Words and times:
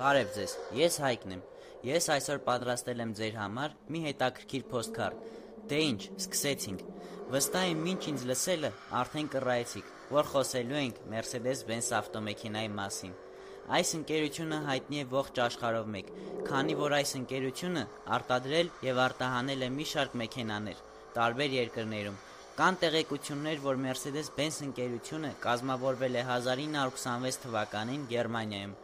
Բարև 0.00 0.30
ձեզ, 0.32 0.52
ես 0.78 0.94
Հայկն 1.02 1.32
եմ։ 1.34 1.40
Ես 1.84 2.06
այսօր 2.14 2.38
պատրաստել 2.46 3.00
եմ 3.04 3.10
ձեր 3.18 3.34
համար 3.36 3.72
մի 3.92 4.00
հետաքրքիր 4.06 4.62
postcard։ 4.70 5.26
Դե 5.68 5.80
ինչ, 5.90 6.00
սկսեցինք։ 6.22 6.84
Վստահ 7.34 7.66
եմ, 7.72 7.82
ինչ 7.92 8.00
ինձ 8.12 8.24
լսելը 8.30 8.70
արդեն 9.00 9.28
կռայեցիք, 9.34 9.90
որ 10.16 10.30
խոսելու 10.30 10.80
ենք 10.80 11.02
Mercedes-Benz 11.12 11.90
ավտոմեքենայի 12.00 12.70
մասին։ 12.80 13.12
Այս 13.76 13.92
ընկերությունը 14.00 14.62
հայտնի 14.70 15.02
է 15.02 15.06
ողջ 15.12 15.42
աշխարհով 15.50 15.92
մեկ, 16.00 16.12
քանի 16.48 16.78
որ 16.80 16.96
այս 17.00 17.14
ընկերությունը 17.20 17.84
արտադրել 18.16 18.72
եւ 18.88 19.04
արտահանել 19.04 19.68
է 19.68 19.70
մի 19.76 19.90
շարք 19.92 20.16
մեքենաներ 20.24 20.80
տարբեր 21.20 21.54
երկրներում, 21.60 22.18
Կան 22.60 22.76
տեղեկություններ, 22.76 23.60
որ 23.64 23.78
Mercedes-Benz 23.80 24.56
ընկերությունը 24.66 25.28
կազմավորվել 25.40 26.16
է 26.20 26.24
1926 26.28 27.38
թվականին 27.40 28.02
Գերմանիայում։ 28.10 28.74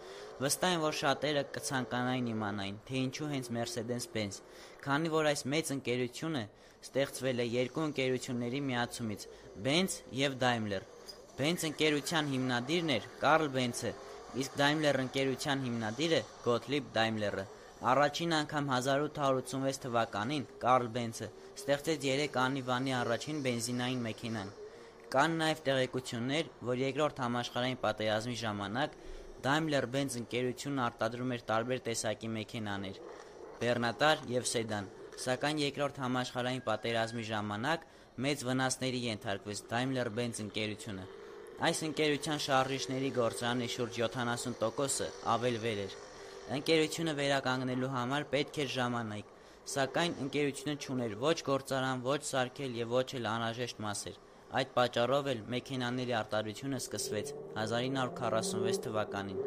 Վստահ 0.45 0.73
եմ, 0.77 0.85
որ 0.87 0.97
շատերը 1.01 1.43
կցանկանային 1.57 2.31
իմանային, 2.33 2.79
թե 2.89 2.97
ինչու 3.03 3.29
հենց 3.35 3.51
Mercedes-Benz, 3.57 4.39
քանի 4.87 5.13
որ 5.13 5.29
այս 5.33 5.45
մեծ 5.53 5.73
ընկերությունը 5.77 6.43
ստեղծվել 6.89 7.45
է 7.45 7.47
երկու 7.53 7.85
ընկերությունների 7.91 8.63
միացումից՝ 8.71 9.29
Benz 9.69 10.01
եւ 10.25 10.41
Daimler։ 10.47 10.89
Benz 11.37 11.69
ընկերության 11.69 12.33
հիմնադիրն 12.33 12.97
էր 12.97 13.11
Կարլ 13.27 13.49
Բենցը, 13.61 13.93
իսկ 14.41 14.57
Daimler 14.57 14.97
ընկերության 15.05 15.69
հիմնադիրը 15.69 16.25
Գոթլիբ 16.49 16.89
Դայմլերը։ 16.97 17.47
Առաջին 17.85 18.31
անգամ 18.33 18.69
1886 18.73 19.83
թվականին 19.85 20.45
Կարլ 20.63 20.87
Բենցը 20.95 21.27
ստեղծեց 21.61 22.07
3 22.07 22.39
անիվանի 22.43 22.95
առաջին 22.99 23.43
բենզինային 23.47 24.01
մեքենան։ 24.07 24.53
Կան 25.13 25.37
նաև 25.41 25.61
տեղեկություններ, 25.67 26.49
որ 26.69 26.81
Երկրորդ 26.83 27.21
համաշխարհային 27.25 27.81
պատերազմի 27.83 28.37
ժամանակ 28.43 28.97
Daimler-Benz 29.45 30.17
ընկերությունն 30.23 30.83
արտադրում 30.87 31.37
էր 31.37 31.45
տարբեր 31.53 31.85
տեսակի 31.91 32.33
մեքենաներ՝ 32.39 32.97
բեռնատար 33.61 34.25
եւ 34.33 34.49
սեդան, 34.57 34.91
սակայն 35.27 35.63
Երկրորդ 35.67 36.03
համաշխարհային 36.07 36.67
պատերազմի 36.73 37.29
ժամանակ 37.29 37.87
մեծ 38.25 38.49
վնասների 38.49 39.01
ենթարկվեց 39.05 39.65
Daimler-Benz 39.77 40.43
ընկերությունը։ 40.49 41.07
Այս 41.67 41.79
ընկերության 41.93 42.43
շարժիչների 42.49 43.11
գործարանի 43.21 43.69
շուրջ 43.77 44.03
70%-ը 44.09 45.09
ավելվել 45.37 45.81
էր։ 45.87 45.95
Ընկերությունը 46.47 47.13
վերականգնելու 47.19 47.89
համար 47.91 48.25
պետք 48.31 48.59
էր 48.63 48.69
ժամանակ, 48.71 49.31
սակայն 49.71 50.13
ընկերությունը 50.25 50.75
չուներ 50.79 51.17
ոչ 51.23 51.35
գործարան, 51.49 52.05
ոչ 52.07 52.19
սարքել 52.29 52.77
եւ 52.81 52.93
ոչ 52.95 53.09
էլ 53.19 53.27
անհրաժեշտ 53.31 53.81
մասեր։ 53.87 54.21
Այդ 54.61 54.71
պատճառով 54.77 55.31
էլ 55.33 55.41
մեքենաների 55.57 56.15
արտադրությունը 56.21 56.81
սկսվեց 56.85 57.33
1946 57.65 58.81
թվականին։ 58.87 59.43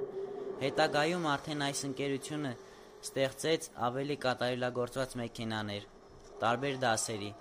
Հետագայում 0.66 1.30
արդեն 1.36 1.66
այս 1.70 1.86
ընկերությունը 1.89 2.53
ստեղծեց 3.08 3.72
ավելի 3.88 4.20
կատարելագործված 4.27 5.17
մեքենաներ 5.23 5.89
տարբեր 6.44 6.83
դասերի։ 6.83 7.33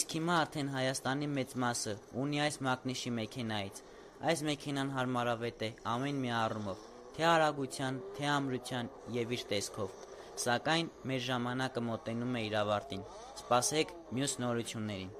Իսկ 0.00 0.18
հիմա 0.18 0.42
արդեն 0.48 0.74
Հայաստանի 0.80 1.32
մեծ 1.36 1.56
մասը 1.66 1.98
ունի 2.24 2.44
այս 2.48 2.60
մակնիշի 2.70 3.16
մեքենայից։ 3.20 3.86
Այս 4.32 4.48
մեքենան 4.50 4.98
հարմարավետ 4.98 5.66
է 5.68 5.74
ամեն 5.96 6.22
մի 6.24 6.38
առումով 6.40 6.92
թե 7.16 7.28
արագության, 7.32 8.00
թե 8.16 8.26
ամրության 8.36 8.90
եւ 9.16 9.36
իր 9.36 9.44
տեսքով։ 9.52 10.00
Սակայն 10.46 10.90
մեր 11.08 11.22
ժամանակը 11.26 11.84
մոտենում 11.90 12.34
է 12.36 12.42
իր 12.46 12.58
ավարտին։ 12.62 13.06
Սպասեք 13.42 13.94
մյուս 14.16 14.34
նորություններին։ 14.44 15.14